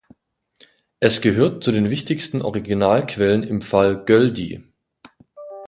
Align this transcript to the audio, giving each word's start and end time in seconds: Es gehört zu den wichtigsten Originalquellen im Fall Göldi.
Es 0.99 1.21
gehört 1.21 1.63
zu 1.63 1.71
den 1.71 1.91
wichtigsten 1.91 2.41
Originalquellen 2.41 3.43
im 3.43 3.61
Fall 3.61 4.03
Göldi. 4.05 4.63